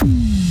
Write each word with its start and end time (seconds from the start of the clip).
Un 0.00 0.47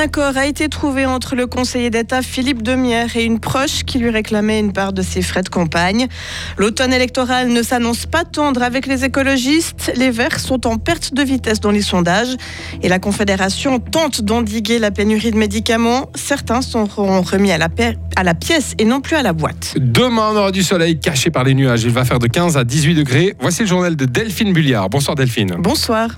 accord 0.00 0.38
a 0.38 0.46
été 0.46 0.70
trouvé 0.70 1.04
entre 1.04 1.36
le 1.36 1.46
conseiller 1.46 1.90
d'État 1.90 2.22
Philippe 2.22 2.62
Demière 2.62 3.16
et 3.16 3.24
une 3.24 3.38
proche 3.38 3.84
qui 3.84 3.98
lui 3.98 4.08
réclamait 4.08 4.58
une 4.58 4.72
part 4.72 4.94
de 4.94 5.02
ses 5.02 5.20
frais 5.20 5.42
de 5.42 5.50
campagne. 5.50 6.08
L'automne 6.56 6.94
électoral 6.94 7.48
ne 7.48 7.62
s'annonce 7.62 8.06
pas 8.06 8.24
tendre 8.24 8.62
avec 8.62 8.86
les 8.86 9.04
écologistes. 9.04 9.92
Les 9.96 10.10
Verts 10.10 10.40
sont 10.40 10.66
en 10.66 10.78
perte 10.78 11.12
de 11.12 11.22
vitesse 11.22 11.60
dans 11.60 11.70
les 11.70 11.82
sondages 11.82 12.34
et 12.82 12.88
la 12.88 12.98
Confédération 12.98 13.78
tente 13.78 14.22
d'endiguer 14.22 14.78
la 14.78 14.90
pénurie 14.90 15.32
de 15.32 15.36
médicaments. 15.36 16.08
Certains 16.14 16.62
seront 16.62 17.20
remis 17.20 17.52
à 17.52 17.58
la, 17.58 17.68
à 18.16 18.24
la 18.24 18.34
pièce 18.34 18.74
et 18.78 18.86
non 18.86 19.02
plus 19.02 19.16
à 19.16 19.22
la 19.22 19.34
boîte. 19.34 19.74
Demain, 19.76 20.30
on 20.32 20.36
aura 20.36 20.50
du 20.50 20.62
soleil 20.62 20.98
caché 20.98 21.30
par 21.30 21.44
les 21.44 21.52
nuages. 21.52 21.82
Il 21.84 21.90
va 21.90 22.06
faire 22.06 22.18
de 22.18 22.26
15 22.26 22.56
à 22.56 22.64
18 22.64 22.94
degrés. 22.94 23.36
Voici 23.38 23.62
le 23.62 23.68
journal 23.68 23.96
de 23.96 24.06
Delphine 24.06 24.54
Bulliard. 24.54 24.88
Bonsoir 24.88 25.14
Delphine. 25.14 25.56
Bonsoir. 25.58 26.08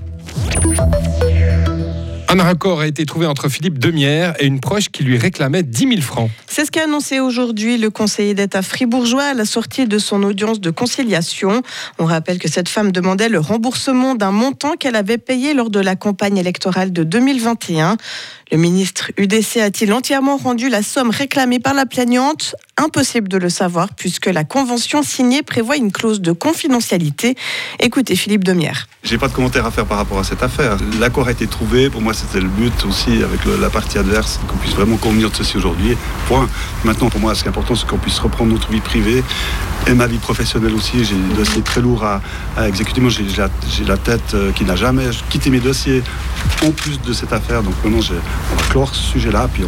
Un 2.33 2.39
accord 2.39 2.81
a 2.81 2.87
été 2.87 3.05
trouvé 3.05 3.27
entre 3.27 3.51
Philippe 3.51 3.79
Demière 3.79 4.35
et 4.39 4.47
une 4.47 4.59
proche 4.59 4.89
qui 4.89 5.05
lui 5.05 5.19
réclamait 5.19 5.63
10 5.63 5.89
000 5.89 6.01
francs. 6.01 6.31
C'est 6.47 6.65
ce 6.65 6.71
qu'a 6.71 6.85
annoncé 6.85 7.21
aujourd'hui 7.21 7.77
le 7.77 7.91
conseiller 7.91 8.33
d'État 8.33 8.63
fribourgeois 8.63 9.25
à 9.25 9.35
la 9.35 9.45
sortie 9.45 9.87
de 9.87 9.99
son 9.99 10.23
audience 10.23 10.59
de 10.59 10.71
conciliation. 10.71 11.61
On 11.99 12.07
rappelle 12.07 12.39
que 12.39 12.49
cette 12.49 12.71
femme 12.71 12.91
demandait 12.91 13.29
le 13.29 13.39
remboursement 13.39 14.15
d'un 14.15 14.31
montant 14.31 14.77
qu'elle 14.79 14.97
avait 14.97 15.19
payé 15.19 15.53
lors 15.53 15.69
de 15.69 15.79
la 15.79 15.95
campagne 15.95 16.39
électorale 16.39 16.91
de 16.91 17.05
2021. 17.05 17.99
Le 18.51 18.59
ministre 18.59 19.13
UDC 19.19 19.59
a-t-il 19.59 19.93
entièrement 19.93 20.39
rendu 20.39 20.71
la 20.71 20.83
somme 20.83 21.11
réclamée 21.11 21.59
par 21.59 21.75
la 21.75 21.85
plaignante? 21.85 22.55
Impossible 22.79 23.29
de 23.29 23.37
le 23.37 23.51
savoir 23.51 23.95
puisque 23.95 24.27
la 24.27 24.45
convention 24.45 25.03
signée 25.03 25.43
prévoit 25.43 25.77
une 25.77 25.93
clause 25.93 26.23
de 26.23 26.33
confidentialité. 26.33 27.35
Écoutez 27.81 28.17
Philippe 28.17 28.45
Demière. 28.45 28.89
J'ai 29.05 29.19
pas 29.19 29.29
de 29.29 29.33
commentaire 29.33 29.67
à 29.67 29.71
faire 29.71 29.87
par 29.87 29.99
rapport 29.99 30.19
à 30.19 30.25
cette 30.25 30.43
affaire. 30.43 30.77
L'accord 31.01 31.29
a 31.29 31.33
été 31.33 31.47
trouvé. 31.47 31.91
Pour 31.91 32.01
moi, 32.01 32.13
c'était 32.23 32.41
le 32.41 32.49
but 32.49 32.85
aussi 32.85 33.23
avec 33.23 33.41
la 33.61 33.71
partie 33.71 33.99
adverse 33.99 34.41
qu'on 34.47 34.57
puisse 34.57 34.75
vraiment 34.75 34.97
convenir 34.97 35.31
de 35.31 35.37
ceci 35.37 35.57
aujourd'hui. 35.57 35.97
Point. 36.29 36.49
Maintenant, 36.85 37.09
pour 37.09 37.21
moi, 37.21 37.35
ce 37.35 37.43
qui 37.43 37.47
est 37.47 37.51
important, 37.51 37.75
c'est 37.75 37.87
qu'on 37.87 37.99
puisse 37.99 38.19
reprendre 38.19 38.53
notre 38.53 38.71
vie 38.71 38.81
privée 38.81 39.23
et 39.87 39.95
ma 39.95 40.07
vie 40.07 40.19
professionnelle 40.19 40.75
aussi. 40.75 41.05
J'ai 41.05 41.15
des 41.15 41.35
dossiers 41.35 41.63
très 41.63 41.81
lourds 41.81 42.05
à, 42.05 42.21
exécuter. 42.67 43.01
Moi, 43.01 43.11
j'ai 43.11 43.85
la, 43.85 43.97
tête 43.97 44.35
euh, 44.35 44.53
qui 44.53 44.65
n'a 44.65 44.77
jamais 44.77 45.09
quitté 45.31 45.51
mes 45.51 45.61
dossiers 45.61 46.03
en 46.65 46.71
plus 46.71 47.01
de 47.01 47.13
cette 47.13 47.33
affaire. 47.33 47.63
Donc 47.63 47.75
maintenant, 47.85 48.01
on 48.01 48.57
va 48.57 48.63
clore 48.71 48.95
ce 48.95 49.03
sujet-là, 49.03 49.49
puis 49.53 49.65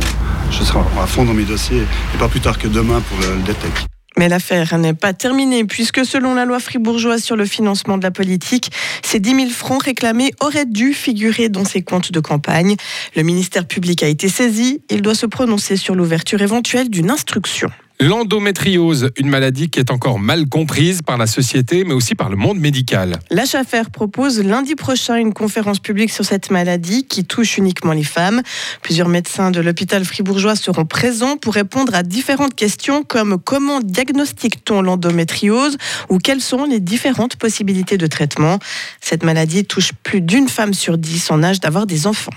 je 0.51 0.65
serai 0.65 0.81
à 1.01 1.07
fond 1.07 1.25
dans 1.25 1.35
mes 1.35 1.45
dossiers 1.45 1.83
et 2.15 2.19
pas 2.19 2.29
plus 2.29 2.41
tard 2.41 2.59
que 2.59 2.69
demain 2.69 3.01
pour 3.09 3.19
le, 3.19 3.37
le 3.37 3.43
DETEC. 3.43 3.94
Mais 4.17 4.29
l'affaire 4.29 4.79
n'est 4.79 4.95
pas 4.95 5.13
terminée 5.13 5.65
puisque 5.65 6.05
selon 6.05 6.35
la 6.35 6.45
loi 6.45 6.61
fribourgeoise 6.61 7.23
sur 7.23 7.37
le 7.37 7.47
financement 7.47 7.99
de 7.99 8.03
la 8.03 8.11
politique, 8.11 8.71
ces 9.03 9.21
10 9.21 9.35
000 9.35 9.51
francs 9.51 9.83
réclamés 9.83 10.33
auraient 10.41 10.67
dû 10.67 10.95
figurer 10.95 11.49
dans 11.49 11.65
ses 11.65 11.83
comptes 11.83 12.13
de 12.13 12.21
campagne. 12.21 12.77
Le 13.17 13.23
ministère 13.23 13.67
public 13.67 14.03
a 14.03 14.09
été 14.09 14.29
saisi. 14.29 14.83
Il 14.91 15.03
doit 15.03 15.15
se 15.15 15.27
prononcer 15.27 15.77
sur 15.77 15.95
l'ouverture 15.95 16.43
éventuelle 16.43 16.91
d'une 16.91 17.11
instruction. 17.11 17.71
L'endométriose, 18.01 19.11
une 19.17 19.29
maladie 19.29 19.71
qui 19.71 19.79
est 19.79 19.93
encore 19.93 20.19
mal 20.19 20.49
comprise 20.49 21.01
par 21.01 21.17
la 21.17 21.29
société, 21.29 21.85
mais 21.85 21.95
aussi 21.95 22.17
par 22.17 22.29
le 22.29 22.37
monde 22.37 22.59
médical. 22.59 23.21
L'HFR 23.31 23.89
propose 23.93 24.43
lundi 24.43 24.75
prochain 24.75 25.17
une 25.17 25.33
conférence 25.33 25.79
publique 25.79 26.11
sur 26.11 26.25
cette 26.25 26.51
maladie 26.51 27.07
qui 27.07 27.25
touche 27.25 27.57
uniquement 27.57 27.93
les 27.93 28.03
femmes. 28.03 28.43
Plusieurs 28.83 29.09
médecins 29.09 29.53
de 29.53 29.61
l'hôpital 29.61 30.05
fribourgeois 30.05 30.57
seront 30.57 30.85
présents 30.85 31.37
pour 31.37 31.55
répondre 31.55 31.95
à 31.95 32.03
différentes 32.03 32.55
questions 32.55 33.05
comme 33.05 33.39
comment 33.39 33.81
diagnostique-t-on 33.81 34.83
l'endométriose 34.83 35.77
ou 36.09 36.19
quelles 36.19 36.41
sont 36.41 36.65
les 36.65 36.81
différentes 36.81 37.37
possibilités 37.37 37.97
de 37.97 38.09
traitement. 38.09 38.59
Cette 39.01 39.23
maladie 39.23 39.65
touche 39.65 39.93
plus 40.03 40.21
d'une 40.21 40.49
femme 40.49 40.75
sur 40.75 40.99
dix 40.99 41.31
en 41.31 41.45
âge 41.45 41.61
d'avoir 41.61 41.87
des 41.87 42.09
enfants. 42.09 42.33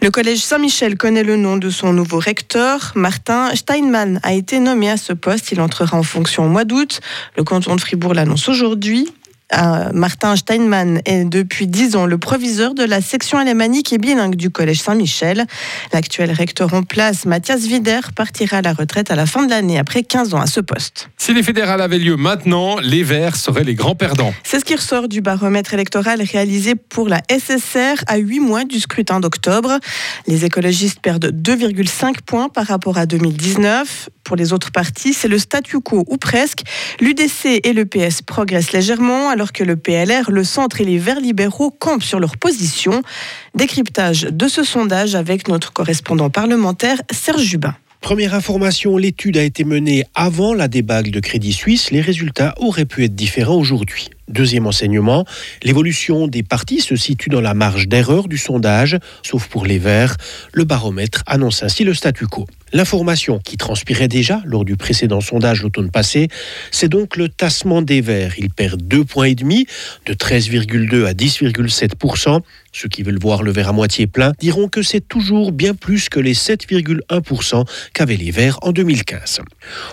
Le 0.00 0.12
collège 0.12 0.38
Saint-Michel 0.38 0.96
connaît 0.96 1.24
le 1.24 1.36
nom 1.36 1.56
de 1.56 1.70
son 1.70 1.92
nouveau 1.92 2.20
recteur. 2.20 2.92
Martin 2.94 3.50
Steinmann 3.56 4.20
a 4.22 4.32
été 4.32 4.60
nommé 4.60 4.88
à 4.88 4.96
ce 4.96 5.12
poste. 5.12 5.50
Il 5.50 5.60
entrera 5.60 5.96
en 5.96 6.04
fonction 6.04 6.44
au 6.44 6.48
mois 6.48 6.64
d'août. 6.64 7.00
Le 7.36 7.42
canton 7.42 7.74
de 7.74 7.80
Fribourg 7.80 8.14
l'annonce 8.14 8.48
aujourd'hui. 8.48 9.12
Martin 9.52 10.36
Steinmann 10.36 11.00
est 11.04 11.24
depuis 11.24 11.66
10 11.66 11.96
ans 11.96 12.06
le 12.06 12.18
proviseur 12.18 12.74
de 12.74 12.84
la 12.84 13.00
section 13.00 13.38
alémanique 13.38 13.92
et 13.92 13.98
bilingue 13.98 14.36
du 14.36 14.50
Collège 14.50 14.80
Saint-Michel. 14.80 15.46
L'actuel 15.92 16.32
recteur 16.32 16.74
en 16.74 16.82
place, 16.82 17.24
Mathias 17.24 17.62
Wider, 17.62 18.00
partira 18.14 18.58
à 18.58 18.62
la 18.62 18.72
retraite 18.72 19.10
à 19.10 19.16
la 19.16 19.26
fin 19.26 19.44
de 19.44 19.50
l'année 19.50 19.78
après 19.78 20.02
15 20.02 20.34
ans 20.34 20.40
à 20.40 20.46
ce 20.46 20.60
poste. 20.60 21.08
Si 21.16 21.32
les 21.32 21.42
fédérales 21.42 21.80
avaient 21.80 21.98
lieu 21.98 22.16
maintenant, 22.16 22.78
les 22.78 23.02
Verts 23.02 23.36
seraient 23.36 23.64
les 23.64 23.74
grands 23.74 23.94
perdants. 23.94 24.34
C'est 24.44 24.60
ce 24.60 24.64
qui 24.64 24.74
ressort 24.74 25.08
du 25.08 25.20
baromètre 25.20 25.74
électoral 25.74 26.20
réalisé 26.22 26.74
pour 26.74 27.08
la 27.08 27.22
SSR 27.30 28.04
à 28.06 28.18
8 28.18 28.40
mois 28.40 28.64
du 28.64 28.80
scrutin 28.80 29.20
d'octobre. 29.20 29.78
Les 30.26 30.44
écologistes 30.44 31.00
perdent 31.00 31.32
2,5 31.32 32.16
points 32.24 32.48
par 32.48 32.66
rapport 32.66 32.98
à 32.98 33.06
2019 33.06 34.10
pour 34.28 34.36
les 34.36 34.52
autres 34.52 34.70
partis, 34.70 35.14
c'est 35.14 35.26
le 35.26 35.38
statu 35.38 35.80
quo 35.80 36.04
ou 36.06 36.18
presque. 36.18 36.62
L'UDC 37.00 37.60
et 37.64 37.72
le 37.72 37.86
PS 37.86 38.20
progressent 38.20 38.72
légèrement, 38.72 39.30
alors 39.38 39.52
que 39.52 39.62
le 39.62 39.76
PLR, 39.76 40.32
le 40.32 40.42
centre 40.42 40.80
et 40.80 40.84
les 40.84 40.98
Verts 40.98 41.20
libéraux 41.20 41.70
campent 41.70 42.02
sur 42.02 42.18
leur 42.18 42.36
position. 42.38 43.02
Décryptage 43.54 44.22
de 44.22 44.48
ce 44.48 44.64
sondage 44.64 45.14
avec 45.14 45.46
notre 45.46 45.72
correspondant 45.72 46.28
parlementaire 46.28 47.00
Serge 47.12 47.42
Jubin. 47.42 47.76
Première 48.00 48.34
information, 48.34 48.96
l'étude 48.96 49.36
a 49.36 49.44
été 49.44 49.62
menée 49.62 50.04
avant 50.16 50.54
la 50.54 50.66
débâcle 50.66 51.12
de 51.12 51.20
Crédit 51.20 51.52
Suisse. 51.52 51.92
Les 51.92 52.00
résultats 52.00 52.54
auraient 52.58 52.84
pu 52.84 53.04
être 53.04 53.14
différents 53.14 53.54
aujourd'hui. 53.54 54.10
Deuxième 54.28 54.66
enseignement, 54.66 55.24
l'évolution 55.62 56.26
des 56.26 56.42
partis 56.42 56.80
se 56.80 56.96
situe 56.96 57.30
dans 57.30 57.40
la 57.40 57.54
marge 57.54 57.86
d'erreur 57.86 58.26
du 58.26 58.38
sondage, 58.38 58.98
sauf 59.22 59.46
pour 59.46 59.66
les 59.66 59.78
Verts. 59.78 60.16
Le 60.52 60.64
baromètre 60.64 61.22
annonce 61.26 61.62
ainsi 61.62 61.84
le 61.84 61.94
statu 61.94 62.26
quo. 62.26 62.44
L'information 62.72 63.40
qui 63.42 63.56
transpirait 63.56 64.08
déjà 64.08 64.42
lors 64.44 64.64
du 64.64 64.76
précédent 64.76 65.20
sondage 65.20 65.62
l'automne 65.62 65.90
passé, 65.90 66.28
c'est 66.70 66.88
donc 66.88 67.16
le 67.16 67.28
tassement 67.28 67.82
des 67.82 68.00
Verts. 68.00 68.38
Ils 68.38 68.50
perdent 68.50 68.82
2,5 68.82 69.04
points 69.06 69.34
de 70.06 70.14
13,2 70.14 71.06
à 71.06 71.12
10,7% 71.12 72.40
Ceux 72.72 72.88
qui 72.88 73.02
veulent 73.02 73.18
voir 73.18 73.42
le 73.42 73.52
verre 73.52 73.68
à 73.68 73.72
moitié 73.72 74.06
plein 74.06 74.32
diront 74.38 74.68
que 74.68 74.82
c'est 74.82 75.06
toujours 75.06 75.52
bien 75.52 75.74
plus 75.74 76.08
que 76.08 76.20
les 76.20 76.34
7,1% 76.34 77.64
qu'avaient 77.94 78.16
les 78.16 78.30
Verts 78.30 78.58
en 78.62 78.72
2015. 78.72 79.40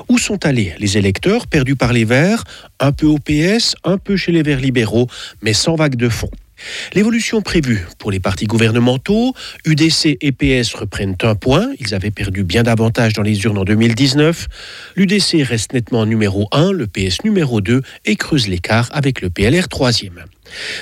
Où 0.10 0.18
sont 0.18 0.46
allés 0.46 0.74
les 0.80 0.98
électeurs 0.98 1.48
perdus 1.48 1.76
par 1.76 1.94
les 1.94 2.06
Verts 2.06 2.44
Un 2.80 2.92
peu 2.92 3.08
au 3.08 3.18
PS, 3.18 3.76
un 3.84 3.98
peu 3.98 4.18
chez 4.18 4.32
les 4.32 4.44
Verts 4.44 4.60
libéraux, 4.60 5.08
mais 5.42 5.54
sans 5.54 5.76
vague 5.76 5.96
de 5.96 6.10
fond. 6.10 6.30
L'évolution 6.94 7.42
prévue 7.42 7.86
pour 7.98 8.12
les 8.12 8.20
partis 8.20 8.46
gouvernementaux, 8.46 9.34
UDC 9.66 10.18
et 10.22 10.32
PS 10.32 10.74
reprennent 10.74 11.16
un 11.24 11.36
point. 11.36 11.70
Ils 11.80 11.94
avaient 11.94 12.12
perdu 12.12 12.44
bien 12.44 12.64
davantage 12.64 13.14
dans 13.14 13.22
les 13.22 13.44
urnes 13.44 13.58
en 13.58 13.64
2019. 13.64 14.48
L'UDC 14.96 15.44
reste 15.44 15.74
nettement 15.74 16.06
numéro 16.06 16.48
1, 16.52 16.72
le 16.72 16.88
PS 16.88 17.24
numéro 17.24 17.62
2 17.62 17.82
et 18.06 18.16
creuse 18.16 18.48
l'écart 18.48 18.90
avec 18.92 19.22
le 19.22 19.30
PLR 19.30 19.68
3e. 19.68 20.12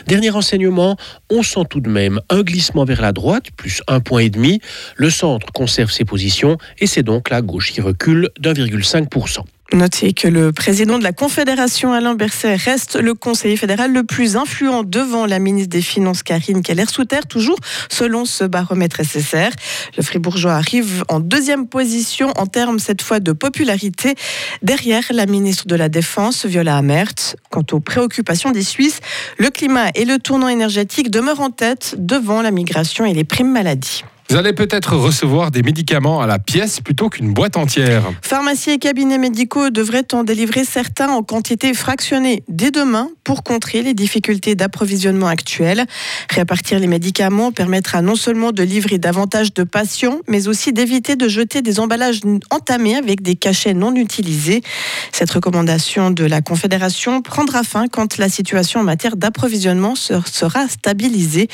Dernier 0.08 0.30
renseignement, 0.30 0.98
on 1.30 1.42
sent 1.42 1.66
tout 1.70 1.80
de 1.80 1.90
même 1.90 2.20
un 2.30 2.42
glissement 2.42 2.86
vers 2.86 3.02
la 3.02 3.12
droite, 3.12 3.46
plus 3.56 3.82
un 3.88 4.00
point 4.00 4.22
et 4.22 4.30
demi. 4.30 4.60
Le 4.96 5.10
centre 5.10 5.52
conserve 5.54 5.92
ses 5.92 6.06
positions 6.06 6.58
et 6.80 6.88
c'est 6.88 7.04
donc 7.04 7.30
la 7.30 7.42
gauche 7.42 7.72
qui 7.72 7.82
recule 7.82 8.30
d'1,5%. 8.40 9.44
Notez 9.74 10.14
que 10.14 10.28
le 10.28 10.52
président 10.52 11.00
de 11.00 11.04
la 11.04 11.14
Confédération, 11.14 11.94
Alain 11.94 12.14
Berset, 12.14 12.58
reste 12.58 12.96
le 12.96 13.16
conseiller 13.16 13.58
fédéral 13.58 13.92
le 13.92 14.04
plus 14.04 14.38
influent 14.38 14.84
devant 14.84 15.26
la 15.26 15.40
ministre 15.40 15.72
des 15.72 15.82
Finances, 15.82 16.22
Karine 16.22 16.62
Keller-Souter, 16.62 17.22
toujours 17.28 17.58
selon 17.90 18.26
ce 18.26 18.44
baromètre 18.44 19.04
SSR. 19.04 19.50
Le 19.98 20.04
Fribourgeois 20.04 20.54
arrive 20.54 21.04
en 21.10 21.20
deuxième 21.20 21.68
position 21.68 22.32
en 22.38 22.46
termes 22.46 22.78
cette 22.78 23.02
fois 23.02 23.20
de 23.20 23.32
popularité, 23.32 24.14
derrière 24.62 25.06
la 25.10 25.26
ministre 25.26 25.66
de 25.66 25.76
la 25.76 25.90
Défense, 25.90 26.46
Viola 26.46 26.78
Amert. 26.78 27.36
Quant 27.50 27.66
aux 27.72 27.80
préoccupations 27.80 28.52
des 28.52 28.64
Suisses, 28.64 29.00
le 29.40 29.50
climat 29.50 29.90
et 29.96 30.06
le 30.06 30.20
tournant 30.20 30.50
énergétique 30.50 31.10
demeurent 31.10 31.42
en 31.42 31.50
tête 31.50 31.96
devant 31.98 32.44
la 32.44 32.52
migration 32.52 33.06
et 33.06 33.14
les 33.16 33.24
primes 33.24 33.52
maladies. 33.52 34.04
Vous 34.34 34.40
allez 34.40 34.54
peut-être 34.54 34.96
recevoir 34.96 35.52
des 35.52 35.62
médicaments 35.62 36.20
à 36.20 36.26
la 36.26 36.40
pièce 36.40 36.80
plutôt 36.80 37.08
qu'une 37.08 37.36
boîte 37.36 37.56
entière. 37.56 38.02
Pharmacies 38.24 38.72
et 38.72 38.80
cabinets 38.80 39.20
médicaux 39.20 39.70
devraient 39.70 40.12
en 40.12 40.24
délivrer 40.24 40.66
certains 40.66 41.10
en 41.10 41.22
quantité 41.22 41.72
fractionnée 41.76 42.44
dès 42.50 42.72
demain 42.72 43.10
pour 43.24 43.44
contrer 43.44 43.84
les 43.84 43.94
difficultés 43.94 44.56
d'approvisionnement 44.56 45.28
actuelles. 45.28 45.86
Répartir 46.32 46.80
les 46.80 46.88
médicaments 46.88 47.52
permettra 47.52 48.02
non 48.02 48.16
seulement 48.16 48.52
de 48.52 48.64
livrer 48.64 48.98
davantage 48.98 49.54
de 49.54 49.62
patients, 49.62 50.18
mais 50.28 50.48
aussi 50.48 50.74
d'éviter 50.74 51.16
de 51.16 51.28
jeter 51.28 51.62
des 51.62 51.80
emballages 51.80 52.22
entamés 52.50 52.96
avec 52.96 53.22
des 53.22 53.36
cachets 53.36 53.76
non 53.76 53.94
utilisés. 53.96 54.64
Cette 55.12 55.30
recommandation 55.30 56.10
de 56.10 56.26
la 56.26 56.42
Confédération 56.42 57.22
prendra 57.22 57.62
fin 57.62 57.88
quand 57.88 58.18
la 58.18 58.30
situation 58.30 58.80
en 58.80 58.84
matière 58.84 59.16
d'approvisionnement 59.16 59.94
sera 59.94 60.68
stabilisée. 60.68 61.50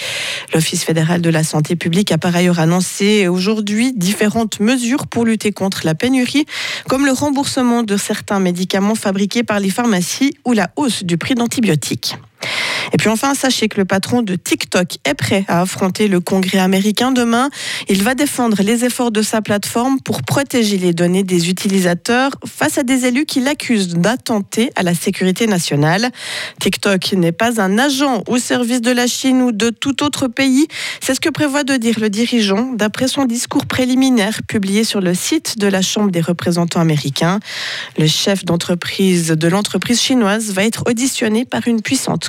L'Office 0.54 0.86
fédéral 0.86 1.20
de 1.20 1.30
la 1.30 1.44
santé 1.44 1.76
publique 1.76 2.14
a 2.14 2.18
par 2.18 2.34
ailleurs 2.34 2.62
annoncé 2.69 3.27
aujourd'hui 3.27 3.94
différentes 3.94 4.60
mesures 4.60 5.07
pour 5.07 5.25
lutter 5.25 5.51
contre 5.51 5.81
la 5.86 5.95
pénurie, 5.95 6.45
comme 6.88 7.04
le 7.07 7.12
remboursement 7.12 7.81
de 7.81 7.98
certains 7.98 8.39
médicaments 8.39 8.94
fabriqués 8.94 9.42
par 9.42 9.60
les 9.60 9.71
pharmacies 9.71 10.36
ou 10.45 10.54
la 10.54 10.69
hausse 10.75 11.04
du 11.04 11.18
prix 11.18 11.33
d'antibiotiques. 11.33 12.16
Et 12.94 12.98
puis 12.98 13.10
enfin, 13.10 13.34
sachez 13.36 13.68
que 13.68 13.78
le 13.78 13.86
patron 13.86 14.22
de 14.22 14.36
TikTok 14.36 14.98
est 15.06 15.14
prêt 15.14 15.46
à 15.48 15.62
affronter 15.62 16.08
le 16.08 16.20
Congrès 16.20 16.60
américain 16.60 17.12
demain. 17.12 17.50
Il 17.88 18.04
va 18.04 18.16
défendre 18.16 18.62
les 18.62 18.86
efforts 18.86 19.12
de 19.12 19.22
sa 19.22 19.42
plateforme 19.42 20.00
pour 20.00 20.24
protéger 20.24 20.78
les 20.78 20.94
données 20.94 21.24
des 21.24 21.50
utilisateurs 21.50 22.32
face 22.46 22.78
à 22.78 22.84
des 22.84 23.06
élus 23.06 23.26
qui 23.26 23.42
l'accusent 23.42 23.96
d'attenter 23.96 24.72
à 24.76 24.84
la 24.84 24.94
sécurité 24.94 25.48
nationale. 25.48 26.10
TikTok 26.60 27.14
n'est 27.14 27.32
pas 27.32 27.62
un 27.62 27.78
agent 27.78 28.24
au 28.28 28.38
service 28.38 28.82
de 28.82 28.92
la 28.92 29.08
Chine 29.08 29.42
ou 29.42 29.52
de 29.52 29.70
tout 29.70 30.04
autre 30.04 30.28
pays. 30.28 30.68
C'est 31.02 31.14
ce 31.14 31.20
que 31.20 31.30
prévoit 31.30 31.64
de 31.64 31.76
dire 31.76 32.00
le 32.00 32.10
dirigeant 32.10 32.72
d'après 32.74 33.08
son 33.08 33.26
discours 33.26 33.66
préliminaire 33.66 34.42
publié 34.48 34.84
sur 34.84 35.02
le 35.02 35.14
site 35.14 35.58
de 35.58 35.68
la 35.68 35.82
Chambre 35.82 36.12
des 36.12 36.22
représentants 36.22 36.80
américains. 36.80 37.40
Le 37.98 38.08
chef 38.08 38.46
d'entreprise 38.46 39.30
de 39.30 39.48
l'entreprise 39.48 40.02
chinoise 40.02 40.52
va 40.52 40.64
être 40.64 40.84
auditionné 40.88 41.46
par 41.46 41.68
une 41.68 41.82
puissante 41.82 42.29